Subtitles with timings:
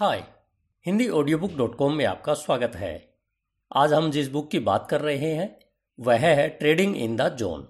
[0.00, 0.24] Hi
[0.86, 3.14] Hindi audio book dot com में आपका स्वागत है।
[3.76, 5.60] आज हम जिस बुक की बात कर रहे हैं,
[6.00, 7.68] वह है trading in the zone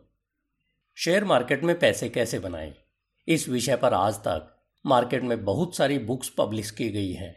[0.95, 2.75] share market में पैसे कैसे बनाएँ?
[3.29, 7.37] इस विषय पर आज तक मार्केट में बहुत सारी बुक्स पब्लिश की गई हैं,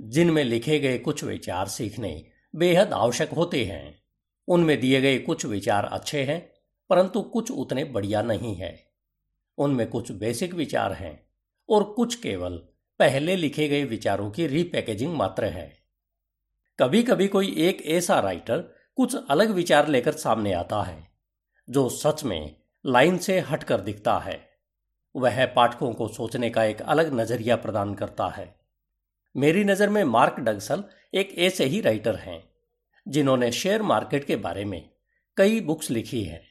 [0.00, 2.26] जिनमें लिखे गए कुछ विचार सीखने
[2.56, 4.02] बेहद आवश्यक होते हैं।
[4.48, 6.52] उनमें दिए गए कुछ विचार अच्छे हैं,
[6.90, 8.84] परंतु कुछ उतने बढ़िया नहीं है।
[9.58, 11.26] उनमें कुछ बेसिक विचार हैं
[11.68, 12.62] और कुछ केवल
[13.00, 15.66] पहले लिखे गए विचारों की रीपैकेजिंग मात्र है।
[16.78, 18.58] कभी कभी कोई एक ऐसा राइटर
[18.96, 21.08] कुछ अलग विचार लेकर सामने आता है,
[21.68, 24.38] जो सच में लाइन से हटकर दिखता है।
[25.14, 28.54] वह पाठकों को सोचने का एक अलग नज़रिया प्रदान करता है।
[29.34, 32.42] मेरी नज़र में मार्क डगसल एक ऐसे ही राइटर हैं,
[33.06, 34.88] जिन्होंने शेयर मार्केट के बारे में
[35.36, 36.42] कई बुक्स लिखी हैं,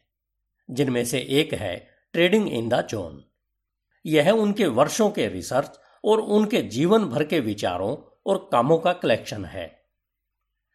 [0.69, 1.75] जिनमें से एक है
[2.13, 3.23] ट्रेडिंग इन द जोन
[4.05, 9.45] यह उनके वर्षों के रिसर्च और उनके जीवन भर के विचारों और कामों का कलेक्शन
[9.45, 9.81] है।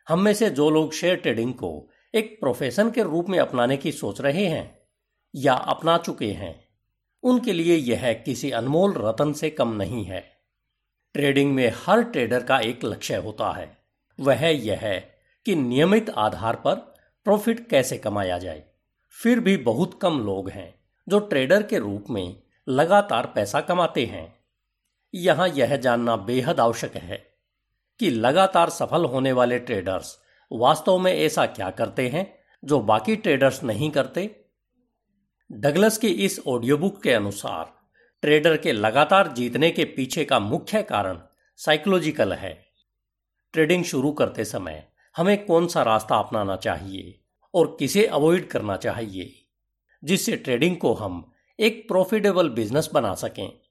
[0.08, 3.92] हम में से जो लोग शेयर ट्रेडिंग को एक प्रोफेशन के रूप में अपनाने की
[3.92, 4.78] सोच रहे हैं
[5.34, 6.68] या अपना चुके हैं,
[7.22, 10.38] उनके लिए यह किसी अनमोल रतन से कम नहीं है।
[11.14, 13.78] ट्रेडिंग में हर ट्रेडर का एक लक्ष्य होता है।
[14.20, 16.74] वह यह है कि नियमित आधार पर
[17.24, 18.64] प्रॉफिट कैसे कमाया जाए।
[19.10, 20.74] फिर भी बहुत कम लोग हैं
[21.08, 24.37] जो ट्रेडर के रूप में लगातार पैसा कमाते हैं।
[25.14, 27.16] यहाँ यह जानना बेहद आवश्यक है
[28.00, 30.16] कि लगातार सफल होने वाले ट्रेडर्स
[30.50, 32.26] वास्तव में ऐसा क्या करते हैं
[32.62, 34.30] जो बाकी ट्रेडर्स नहीं करते?
[35.50, 37.72] डगलस की इस ऑडियो बुक के अनुसार
[38.22, 41.18] ट्रेडर के लगातार जीतने के पीछे का मुख्य कारण
[41.58, 42.52] साइकोलॉजिकल है।
[43.54, 44.86] ट्रेडिंग शुरू करते समय
[45.16, 47.18] हमें कौन सा रास्ता अपनाना चाहिए
[47.54, 49.32] और किसे अवॉइड करना चाहिए,
[50.02, 51.24] जिससे ट्रेडिंग को हम
[51.58, 53.67] एक प्रॉफिटेबल बिज़नेस बना सकें?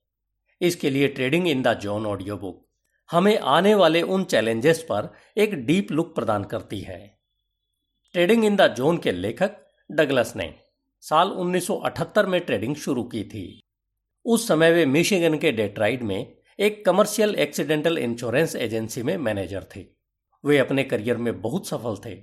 [0.61, 2.67] इसके लिए trading in the zone audio book.
[3.11, 7.19] हमें आने वाले उन चैलेंजेस पर एक डीप लुक प्रदान करती है।
[8.13, 9.51] ट्रेडिंग इन द जोन के लेखक
[9.91, 10.55] डगलस ने
[11.01, 13.63] साल 1978 में ट्रेडिंग शुरू की थी।
[14.25, 19.85] उस समय वे मिशिगन के डेट्राइड में एक कमर्शियल एक्सीडेंटल इंश्योरेंस एजेंसी में मैनेजर थे।
[20.45, 22.15] वे अपने करियर में बहुत सफल थे।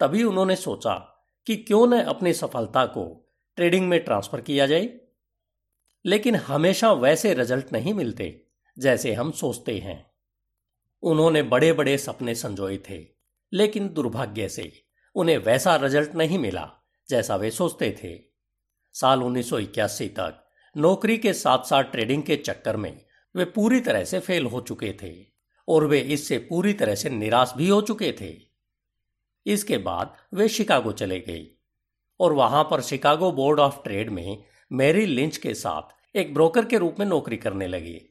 [0.00, 0.94] तभी उन्होंने सोचा
[1.46, 5.00] कि क्यों न अपनी सफलता को ट्रेडिंग में ट्रांसफ़र किया जाए।
[6.04, 8.46] लेकिन हमेशा वैसे रिज़ल्ट नहीं मिलते,
[8.76, 10.04] जैसे हम सोचते हैं।
[11.02, 12.98] उन्होंने बड़े बड़े सपने संजोए थे,
[13.52, 14.72] लेकिन दुर्भाग्य से
[15.16, 16.68] उन्हें वैसा रिज़ल्ट नहीं मिला,
[17.08, 18.18] जैसा वे सोचते थे।
[18.94, 20.38] साल 1981 तक
[20.76, 24.92] नौकरी के साथ साथ ट्रेडिंग के चक्कर में वे पूरी तरह से फेल हो चुके
[25.02, 25.12] थे,
[25.68, 28.34] और वे इससे पूरी तरह से निराश भी हो चुके थे।
[29.46, 31.46] इसके बाद वे शिकागो चले गए,
[32.20, 36.78] और वहाँ पर शिकागो बोर्ड ऑफ़ ट्रेड में मैरी लिंच के साथ एक ब्रोकर के
[36.78, 38.04] रूप में नौकरी करने लगे।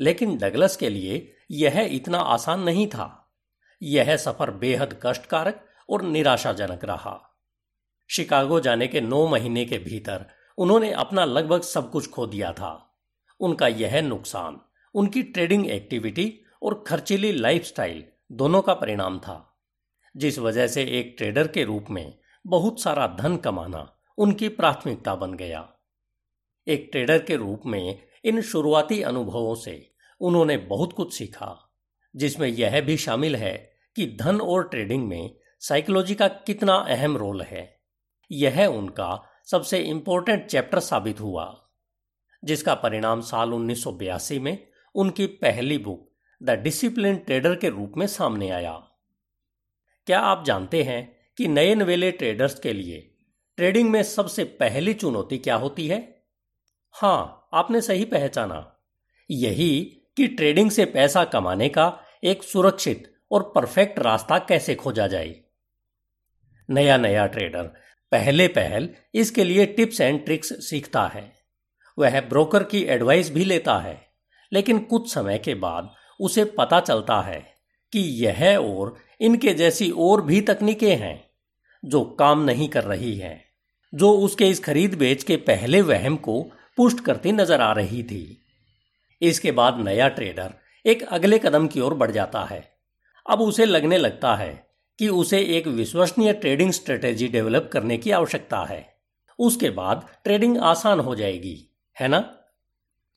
[0.00, 3.34] लेकिन डगलस के लिए यह इतना आसान नहीं था।
[3.82, 7.40] यह सफ़र बेहद कष्टकारक और निराशाजनक रहा।
[8.10, 10.26] शिकागो जाने के नौ महीने के भीतर
[10.58, 13.00] उन्होंने अपना लगभग सब कुछ खो दिया था।
[13.40, 14.60] उनका यह नुकसान,
[14.94, 19.62] उनकी ट्रेडिंग एक्टिविटी और खर्चीली लाइफस्टाइल दोनों का परिणाम था।
[20.16, 25.34] जिस वजह से एक ट्रेडर के रूप में बहुत सारा धन कमाना उनकी प्राथमिकता बन
[25.34, 25.72] गया।
[26.68, 31.72] एक ट्रेडर के रूप में इन शुरुआती अनुभवों से उन्होंने बहुत कुछ सीखा,
[32.16, 37.42] जिसमें यह भी शामिल है कि धन और ट्रेडिंग में साइकोलॉजी का कितना अहम रोल
[37.42, 37.80] है।
[38.32, 41.68] यह उनका सबसे इंपॉर्टेंट चैप्टर साबित हुआ,
[42.44, 46.12] जिसका परिणाम साल उन्नीस सौ बयासी में उनकी पहली बुक
[46.42, 48.72] द डिसिप्लिन ट्रेडर के रूप में सामने आया।
[50.06, 53.14] क्या आप जानते हैं कि नए नवेले ट्रेडर्स के लिए
[53.56, 56.15] ट्रेडिंग में सबसे पहली चुनौती क्या होती है?
[56.96, 58.76] हाँ आपने सही पहचाना।
[59.30, 59.80] यही
[60.16, 65.34] कि ट्रेडिंग से पैसा कमाने का एक सुरक्षित और परफेक्ट रास्ता कैसे खोजा जाए।
[66.68, 67.62] नया नया ट्रेडर
[68.12, 71.32] पहले पहल इसके लिए टिप्स एंड ट्रिक्स सीखता है।
[71.98, 74.00] वह ब्रोकर की एडवाइस भी लेता है,
[74.52, 77.40] लेकिन कुछ समय के बाद उसे पता चलता है
[77.92, 81.24] कि यह और इनके जैसी और भी तकनीकें हैं,
[81.82, 83.44] जो काम नहीं कर रही हैं,
[83.92, 88.46] जो उसके इस खरीद बेच के पहले वहम को पुष्ट करती नज़र आ रही थी।
[89.22, 92.76] इसके बाद नया ट्रेडर एक अगले कदम की ओर बढ़ जाता है।
[93.30, 94.66] अब उसे लगने लगता है
[94.98, 98.96] कि उसे एक विश्वसनीय ट्रेडिंग स्ट्रेटेजी डेवलप करने की आवश्यकता है।
[99.38, 101.70] उसके बाद ट्रेडिंग आसान हो जाएगी,
[102.00, 102.18] है ना?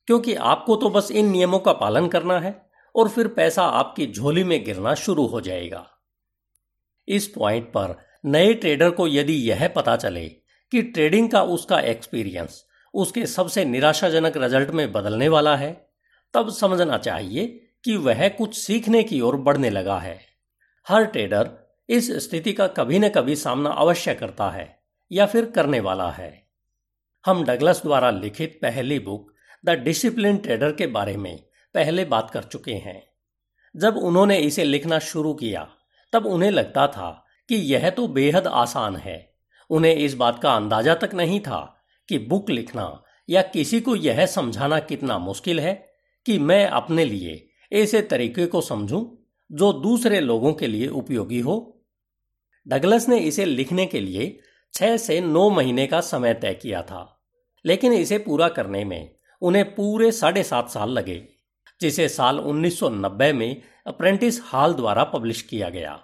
[0.07, 4.43] क्योंकि आपको तो बस इन नियमों का पालन करना है और फिर पैसा आपकी झोली
[4.43, 5.87] में गिरना शुरू हो जाएगा।
[7.07, 7.95] इस पॉइंट पर
[8.25, 10.25] नए ट्रेडर को यदि यह पता चले
[10.71, 15.89] कि ट्रेडिंग का उसका एक्सपीरियंस उसके सबसे निराशाजनक रिज़ल्ट में बदलने वाला है।
[16.33, 17.47] तब समझना चाहिए
[17.83, 20.19] कि वह कुछ सीखने की ओर बढ़ने लगा है।
[20.87, 21.49] हर ट्रेडर
[21.89, 26.47] इस स्थिति का कभी न कभी सामना अवश्य करता है या फिर करने वाला है।
[27.25, 29.33] हम डगलस द्वारा लिखित पहली बुक
[29.65, 31.43] द डिसिप्लिन ट्रेडर के बारे में
[31.73, 33.01] पहले बात कर चुके हैं।
[33.75, 35.67] जब उन्होंने इसे लिखना शुरू किया,
[36.13, 39.33] तब उन्हें लगता था कि यह तो बेहद आसान है।
[39.69, 41.78] उन्हें इस बात का अंदाज़ा तक नहीं था
[42.09, 45.73] कि बुक लिखना या किसी को यह समझाना कितना मुश्किल है
[46.25, 49.05] कि मैं अपने लिए ऐसे तरीके को समझूं
[49.51, 51.85] जो दूसरे लोगों के लिए उपयोगी हो।
[52.67, 54.39] डगलस ने इसे लिखने के लिए
[54.73, 57.23] छह से नौ महीने का समय तय किया था,
[57.65, 61.27] लेकिन इसे पूरा करने में उन्हें पूरे साढ़े सात साल लगे,
[61.81, 65.99] जिसे साल 1990 में अप्रेंटिस हॉल द्वारा पब्लिश किया गया।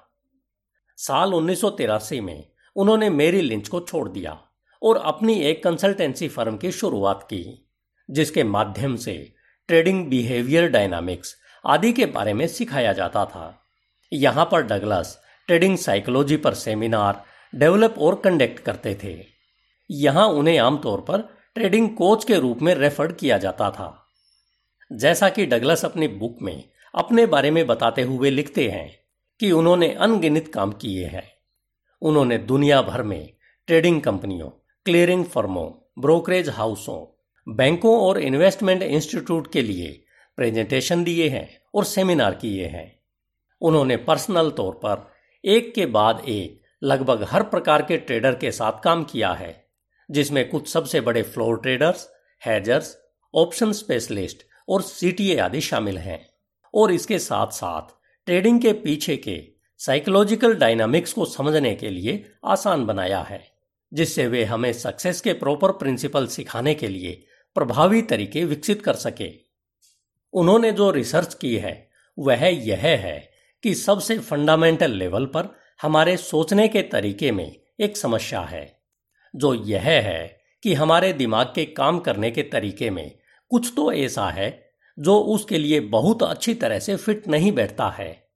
[0.97, 4.44] साल उन्नीस सौ तिरासी में उन्होंने मेरी लिंच को छोड़ दिया।
[4.85, 7.67] और अपनी एक कंसल्टेंसी फर्म की शुरुआत की,
[8.09, 9.33] जिसके माध्यम से
[9.67, 11.35] ट्रेडिंग बिहेवियर डायनामिक्स
[11.65, 13.61] आदि के बारे में सिखाया जाता था।
[14.13, 17.23] यहाँ पर डगलस ट्रेडिंग साइकोलॉजी पर सेमिनार
[17.55, 19.25] डेवलप और कंडक्ट करते थे।
[19.91, 21.21] यहाँ उन्हें आमतौर पर
[21.55, 24.07] ट्रेडिंग कोच के रूप में रेफर्ड किया जाता था।
[24.91, 28.99] जैसा कि डगलस अपनी बुक में अपने बारे में बताते हुए लिखते हैं
[29.39, 31.31] कि उन्होंने अनगिनत काम किए हैं।
[32.01, 33.33] उन्होंने दुनिया भर में
[33.67, 34.49] ट्रेडिंग कंपनियों
[34.85, 37.23] क्लियरिंग फर्मों, ब्रोकरेज हाउसों,
[37.55, 40.05] बैंकों और इन्वेस्टमेंट इंस्टीट्यूट के लिए
[40.35, 42.99] प्रेजेंटेशन दिए हैं और सेमिनार किए हैं।
[43.61, 45.11] उन्होंने पर्सनल तौर पर
[45.45, 49.67] एक के बाद एक लगभग हर प्रकार के ट्रेडर के साथ काम किया है,
[50.11, 52.09] जिसमें कुछ सबसे बड़े floor traders,
[52.45, 52.97] hedgers,
[53.35, 54.37] option specialist
[54.69, 56.29] और सीटीए आदि शामिल हैं।
[56.73, 57.95] और इसके साथ साथ
[58.25, 59.47] ट्रेडिंग के पीछे के
[59.77, 63.54] साइकोलॉजिकल डायनामिक्स को समझने के लिए आसान बनाया है।
[63.93, 69.31] जिससे वे हमें सक्सेस के प्रॉपर प्रिंसिपल सिखाने के लिए प्रभावी तरीके विकसित कर सके।
[70.33, 71.89] उन्होंने जो रिसर्च की है,
[72.19, 73.31] वह यह है
[73.63, 78.81] कि सबसे फंडामेंटल लेवल पर हमारे सोचने के तरीके में एक समस्या है,
[79.35, 83.17] जो यह है कि हमारे दिमाग के काम करने के तरीके में
[83.49, 88.27] कुछ तो ऐसा है जो उसके लिए बहुत अच्छी तरह से फिट नहीं बैठता है।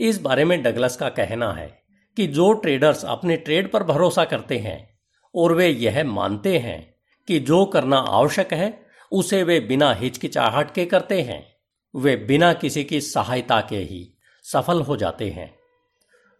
[0.00, 1.79] इस बारे में डगलस का कहना है
[2.16, 4.98] कि जो ट्रेडर्स अपने ट्रेड पर भरोसा करते हैं,
[5.34, 6.94] और वे यह मानते हैं
[7.28, 11.56] कि जो करना आवश्यक है, उसे वे बिना हिचकिचाहट के करते हैं।
[11.96, 15.54] वे बिना किसी की सहायता के ही सफल हो जाते हैं।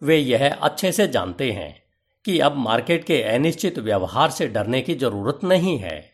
[0.02, 1.82] वे यह अच्छे से जानते हैं
[2.24, 6.12] कि अब मार्केट के अनिश्चित व्यवहार से डरने की ज़रूरत नहीं है।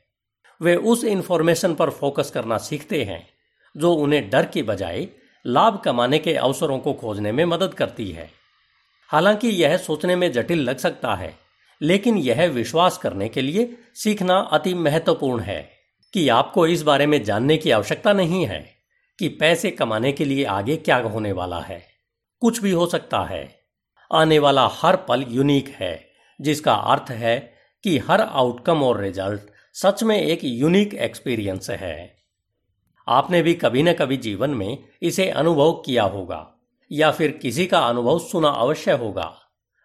[0.62, 3.28] वे उस इंफॉर्मेशन पर फोकस करना सीखते हैं,
[3.76, 5.08] जो उन्हें डर की बजाय
[5.46, 8.45] लाभ कमाने के अवसरों को खोजने में मदद करती है।
[9.08, 11.38] हालाँकि यह सोचने में जटिल लग सकता है,
[11.82, 15.70] लेकिन यह विश्वास करने के लिए सीखना अति महत्वपूर्ण है
[16.12, 18.76] कि आपको इस बारे में जानने की आवश्यकता नहीं है
[19.18, 21.82] कि पैसे कमाने के लिए आगे क्या होने वाला है।
[22.40, 23.60] कुछ भी हो सकता है।
[24.12, 26.08] आने वाला हर पल यूनिक है,
[26.40, 27.54] जिसका अर्थ है
[27.84, 29.42] कि हर आउटकम और रिज़ल्ट
[29.74, 32.16] सच में एक यूनिक एक्सपीरियंस है।
[33.08, 36.55] आपने भी कभी न कभी जीवन में इसे अनुभव किया होगा।
[36.92, 39.32] या फिर किसी का अनुभव सुना अवश्य होगा।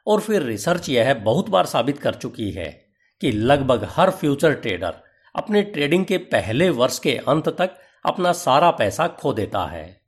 [0.08, 2.86] और फिर रिसर्च यह बहुत बार साबित कर चुकी है
[3.22, 4.94] कि लगभग हर फ्यूचर ट्रेडर
[5.36, 10.02] अपने ट्रेडिंग के पहले वर्ष के अंत तक अपना सारा पैसा खो देता है।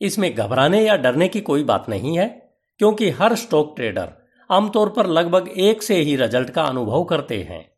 [0.00, 4.12] इसमें घबराने या डरने की कोई बात नहीं है, क्योंकि हर स्टॉक ट्रेडर
[4.50, 7.72] आमतौर पर लगभग एक से ही रिज़ल्ट का अनुभव करते हैं।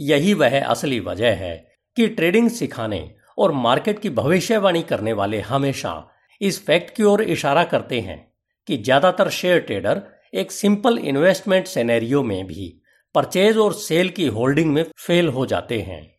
[0.00, 1.56] यही वह असली वजह है
[1.96, 7.64] कि ट्रेडिंग सिखाने और मार्केट की भविष्यवाणी करने वाले हमेशा इस फैक्ट की ओर इशारा
[7.64, 8.32] करते हैं
[8.66, 10.02] कि ज़्यादातर शेयर ट्रेडर
[10.34, 12.82] एक सिंपल इन्वेस्टमेंट सेनेरियो में भी
[13.14, 16.16] परचेज और सेल की होल्डिंग में फेल हो जाते हैं।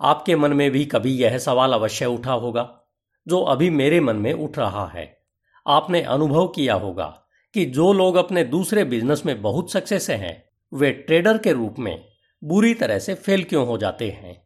[0.00, 2.86] आपके मन में भी कभी यह सवाल अवश्य उठा होगा,
[3.26, 5.20] जो अभी मेरे मन में उठ रहा है।
[5.66, 7.06] आपने अनुभव किया होगा
[7.54, 12.04] कि जो लोग अपने दूसरे बिज़नेस में बहुत सक्सेस हैं, वे ट्रेडर के रूप में
[12.42, 14.42] बुरी तरह से फेल क्यों हो जाते हैं?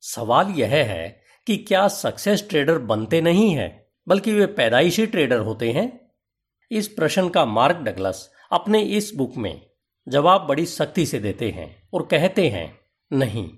[0.00, 3.89] सवाल यह है कि क्या सक्सेस ट्रेडर बनते नहीं हैं?
[4.10, 5.88] बल्कि वे पैदाइशी ट्रेडर होते हैं।
[6.70, 9.60] इस प्रश्न का मार्क डगलस अपने इस बुक में
[10.06, 12.78] जवाब बड़ी सख्ती से देते हैं और कहते हैं,
[13.10, 13.48] नहीं,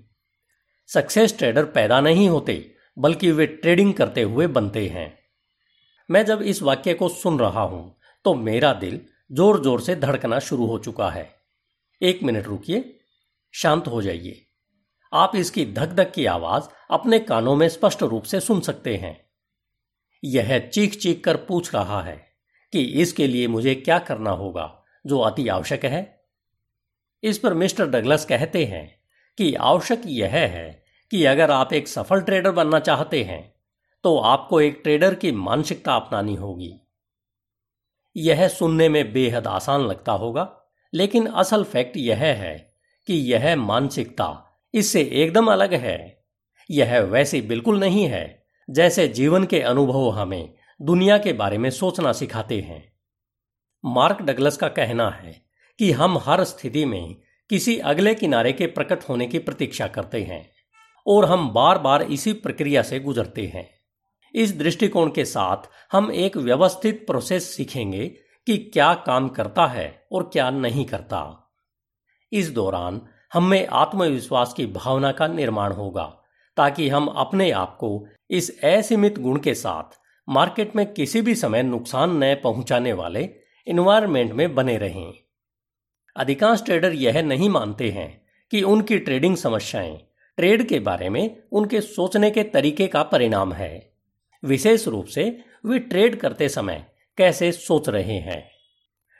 [0.89, 2.55] सक्सेस ट्रेडर पैदा नहीं होते,
[2.97, 5.11] बल्कि वे ट्रेडिंग करते हुए बनते हैं।
[6.09, 7.95] मैं जब इस वाक्य को सुन रहा हूँ
[8.25, 8.99] तो मेरा दिल
[9.31, 11.29] ज़ोर ज़ोर से धड़कना शुरू हो चुका है।
[12.01, 12.83] एक मिनट रुकिए,
[13.53, 14.45] शांत हो जाइए।
[15.13, 19.17] आप इसकी धक धक की आवाज़ अपने कानों में स्पष्ट रूप से सुन सकते हैं।
[20.23, 22.15] यह चीख चीख कर पूछ रहा है
[22.73, 26.23] कि इसके लिए मुझे क्या करना होगा, जो अति आवश्यक है।
[27.23, 28.87] इस पर मिस्टर डगलस कहते हैं
[29.37, 33.53] कि आवश्यक यह है कि अगर आप एक सफल ट्रेडर बनना चाहते हैं
[34.03, 36.73] तो आपको एक ट्रेडर की मानसिकता अपनानी होगी।
[38.15, 40.63] यह सुनने में बेहद आसान लगता होगा,
[40.93, 42.55] लेकिन असल फैक्ट यह है
[43.07, 46.25] कि यह मानसिकता इससे एकदम अलग है।
[46.69, 52.13] यह वैसे बिल्कुल नहीं है जैसे जीवन के अनुभव हमें दुनिया के बारे में सोचना
[52.13, 52.93] सिखाते हैं।
[53.85, 55.41] मार्क डगलस का कहना है
[55.79, 57.15] कि हम हर स्थिति में
[57.49, 60.49] किसी अगले किनारे के प्रकट होने की प्रतीक्षा करते हैं
[61.07, 63.69] और हम बार बार इसी प्रक्रिया से गुजरते हैं।
[64.35, 65.57] इस दृष्टिकोण के साथ
[65.91, 68.07] हम एक व्यवस्थित प्रोसेस सीखेंगे
[68.47, 71.51] कि क्या काम करता है और क्या नहीं करता।
[72.31, 73.01] इस दौरान
[73.33, 76.19] हम में आत्मविश्वास की भावना का निर्माण होगा
[76.57, 79.99] ताकि हम अपने आप को इस असीमित गुण के साथ
[80.29, 83.29] मार्केट में किसी भी समय नुकसान न पहुँचाने वाले
[83.67, 85.13] इन्वायरमेंट में बने रहें।
[86.15, 89.97] अधिकांश ट्रेडर यह नहीं मानते हैं कि उनकी ट्रेडिंग समस्याएँ
[90.37, 93.93] ट्रेड के बारे में उनके सोचने के तरीके का परिणाम है।
[94.45, 96.85] विशेष रूप से वे ट्रेड करते समय
[97.17, 98.51] कैसे सोच रहे हैं।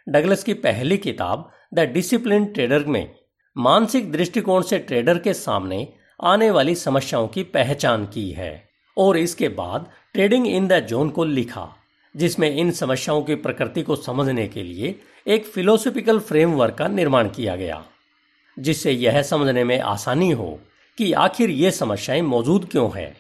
[0.10, 3.16] डगलस की पहली किताब द डिसिप्लिन ट्रेडर में
[3.58, 5.94] मानसिक दृष्टिकोण से ट्रेडर के सामने
[6.24, 11.24] आने वाली समस्याओं की पहचान की है। और इसके बाद ट्रेडिंग इन द जोन को
[11.24, 11.68] लिखा,
[12.16, 14.96] जिसमें इन समस्याओं की प्रकृति को समझने के लिए
[15.28, 17.84] एक फिलोसफिकल फ्रेमवर्क का निर्माण किया गया,
[18.58, 20.60] जिससे यह समझने में आसानी हो
[20.98, 23.16] कि आखिर ये समस्याएँ मौजूद क्यों है।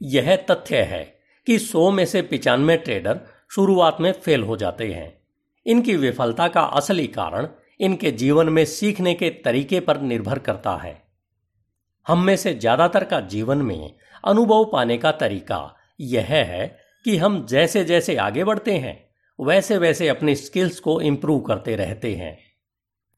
[0.00, 1.02] यह तथ्य है
[1.46, 5.12] कि सौ में से पिचानवे ट्रेडर शुरुआत में फेल हो जाते हैं।
[5.66, 7.48] इनकी विफलता का असली कारण
[7.80, 11.02] इनके जीवन में सीखने के तरीके पर निर्भर करता है।
[12.06, 13.94] हम में से ज़्यादातर का जीवन में
[14.24, 19.08] अनुभव पाने का तरीका यह है कि हम जैसे जैसे आगे बढ़ते हैं,
[19.40, 22.38] वैसे वैसे अपनी स्किल्स को इम्प्रूव करते रहते हैं।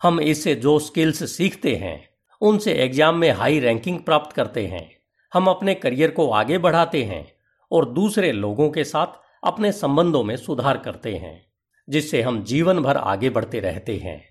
[0.03, 2.09] हम इससे जो स्किल्स सीखते हैं,
[2.41, 4.91] उनसे एग्ज़ाम में हाई रैंकिंग प्राप्त करते हैं।
[5.35, 7.33] हम अपने करियर को आगे बढ़ाते हैं
[7.73, 9.07] और दूसरे लोगों के साथ
[9.45, 11.47] अपने संबंधों में सुधार करते हैं,
[11.89, 14.23] जिससे हम जीवन भर आगे बढ़ते रहते हैं।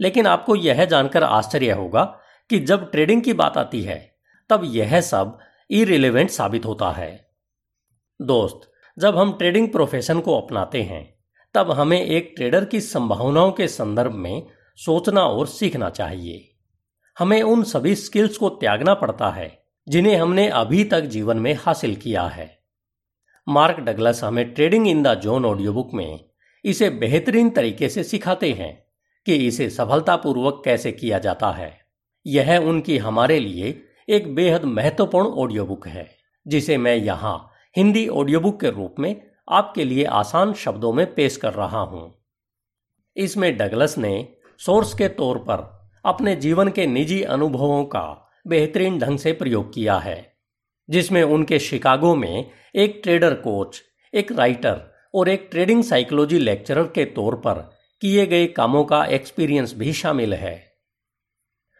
[0.00, 2.04] लेकिन आपको यह जानकर आश्चर्य होगा
[2.50, 4.18] कि जब ट्रेडिंग की बात आती है,
[4.50, 5.38] तब यह सब
[5.70, 7.30] इरिलेवेंट साबित होता है।
[8.22, 8.60] दोस्त,
[8.98, 11.14] जब हम ट्रेडिंग प्रोफेशन को अपनाते हैं,
[11.54, 14.46] तब हमें एक ट्रेडर की संभावनाओं के संदर्भ में
[14.76, 16.54] सोचना और सीखना चाहिए।
[17.18, 21.96] हमें उन सभी स्किल्स को त्यागना पड़ता है, जिन्हें हमने अभी तक जीवन में हासिल
[21.96, 22.58] किया है।
[23.48, 26.24] मार्क डगलस हमें trading in the zone audio book में
[26.64, 28.84] इसे बेहतरीन तरीके से सिखाते हैं
[29.26, 31.80] कि इसे सफलतापूर्वक कैसे किया जाता है।
[32.26, 36.06] यह उनकी हमारे लिए एक बेहद महत्वपूर्ण ऑडियो बुक है,
[36.46, 41.36] जिसे मैं यहाँ हिंदी ऑडियो बुक के रूप में आपके लिए आसान शब्दों में पेश
[41.36, 42.02] कर रहा हूँ।
[43.16, 44.12] इसमें डगलस ने
[44.60, 45.62] सोर्स के तौर पर
[46.04, 48.02] अपने जीवन के निजी अनुभवों का
[48.46, 50.34] बेहतरीन ढंग से प्रयोग किया है,
[50.88, 53.80] जिसमें उनके शिकागो में एक ट्रेडर कोच
[54.12, 54.82] एक राइटर
[55.14, 57.62] और एक ट्रेडिंग साइकोलॉजी लेक्चरर के तौर पर
[58.02, 60.54] किए गए कामों का एक्सपीरियंस भी शामिल है।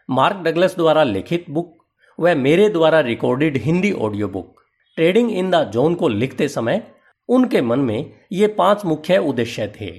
[0.09, 1.77] मार्क डगलस द्वारा लिखित बुक
[2.21, 4.59] व मेरे द्वारा recorded Hindi audio book
[4.97, 6.81] trading in the zone को लिखते समय
[7.29, 9.89] उनके मन में ये पाँच मुख्य उद्देश्य थे।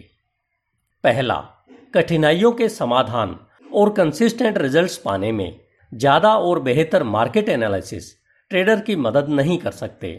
[1.04, 1.36] पहला,
[1.94, 3.36] कठिनाइयों के समाधान
[3.74, 5.60] और कंसिस्टेंट रिजल्ट्स पाने में
[5.92, 8.12] ज़्यादा और बेहतर मार्केट एनालिसिस
[8.50, 10.12] ट्रेडर की मदद नहीं कर सकते।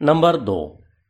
[0.00, 0.58] नंबर दो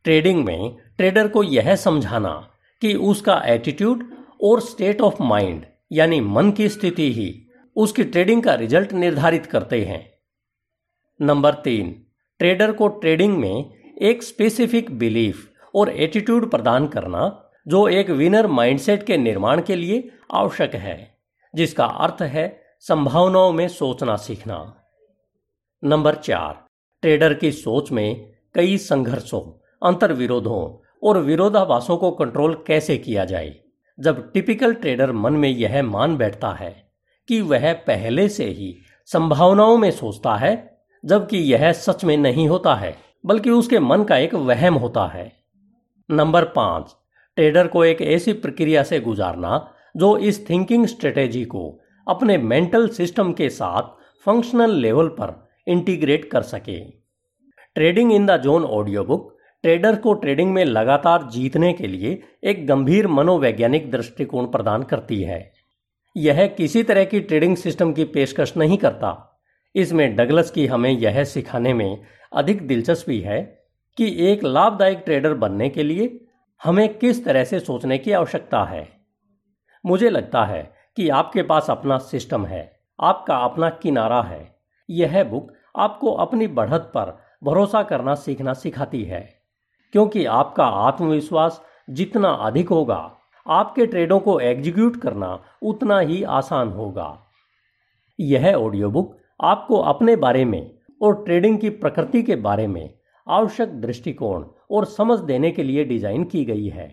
[0.05, 2.33] ट्रेडिंग में ट्रेडर को यह समझाना
[2.81, 4.03] कि उसका एटीट्यूड
[4.43, 7.31] और स्टेट ऑफ़ माइंड यानी मन की स्थिति ही
[7.75, 10.11] उसकी ट्रेडिंग का रिज़ल्ट निर्धारित करते हैं।
[11.21, 12.05] नंबर तीन,
[12.39, 19.03] ट्रेडर को ट्रेडिंग में एक स्पेसिफिक बिलीफ और एटीट्यूड प्रदान करना, जो एक विनर माइंडसेट
[19.03, 21.17] के निर्माण के लिए आवश्यक है,
[21.55, 24.81] जिसका अर्थ है संभावनाओं में सोचना सीखना।
[25.83, 26.65] नंबर चार,
[27.01, 29.41] ट्रेडर की सोच में कई संघर्षों,
[29.87, 33.55] अंतर्विरोधों और विरोधाभासों को कंट्रोल कैसे किया जाए?
[33.99, 36.84] जब टिपिकल ट्रेडर मन में यह मान बैठता है
[37.27, 42.75] कि वह पहले से ही संभावनाओं में सोचता है, जबकि यह सच में नहीं होता
[42.75, 45.31] है, बल्कि उसके मन का एक वहम होता है।
[46.11, 46.95] नंबर पाँच,
[47.35, 53.33] ट्रेडर को एक ऐसी प्रक्रिया से गुजारना जो इस थिंकिंग स्ट्रेटेजी को अपने मेंटल सिस्टम
[53.33, 53.81] के साथ
[54.25, 56.79] फंक्शनल लेवल पर इंटीग्रेट कर सके।
[57.75, 62.67] Trading in the zone audio book trader को ट्रेडिंग में लगातार जीतने के लिए एक
[62.67, 65.54] गंभीर मनोवैज्ञानिक दृष्टिकोण प्रदान करती है।
[66.15, 69.41] यह किसी तरह की ट्रेडिंग सिस्टम की पेशकश नहीं करता।
[69.75, 72.03] इसमें डगलस की हमें यह सिखाने में
[72.33, 73.41] अधिक दिलचस्पी है
[73.97, 76.25] कि एक लाभदायक ट्रेडर बनने के लिए
[76.61, 78.87] हमें किस तरह से सोचने की आवश्यकता है।
[79.85, 80.61] मुझे लगता है
[80.97, 84.55] कि आपके पास अपना सिस्टम है, आपका अपना किनारा है।
[84.89, 89.21] यह बुक आपको अपनी बढ़त पर भरोसा करना सीखना सिखाती है,
[89.93, 93.11] क्योंकि आपका आत्मविश्वास जितना अधिक होगा
[93.45, 97.07] आपके ट्रेडों को एग्जीक्यूट करना उतना ही आसान होगा।
[98.19, 100.71] यह ऑडियो बुक आपको अपने बारे में
[101.01, 102.93] और ट्रेडिंग की प्रकृति के बारे में
[103.27, 106.87] आवश्यक दृष्टिकोण और समझ देने के लिए डिज़ाइन की गई है,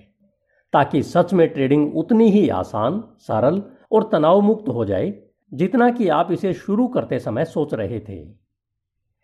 [0.72, 5.12] ताकि सच में ट्रेडिंग उतनी ही आसान, सरल और तनाव मुक्त हो जाए,
[5.52, 8.20] जितना कि आप इसे शुरू करते समय सोच रहे थे।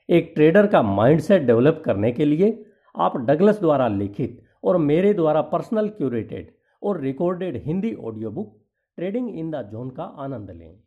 [0.09, 5.41] एक ट्रेडर का माइंडसेट डेवलप करने के लिए आप डगलस द्वारा लिखित और मेरे द्वारा
[5.43, 6.51] पर्सनल क्यूरेटेड
[6.83, 8.57] और recorded Hindi audio book
[8.99, 10.83] trading in the zone का आनंद लें।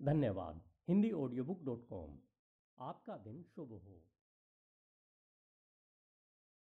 [0.00, 2.18] धन्यवाद। Hindi audio book dot com
[2.78, 4.02] आपका दिन शुभ हो।